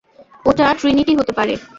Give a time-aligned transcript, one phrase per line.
[0.45, 1.53] ওটা ট্রিনিটি হতে পারে।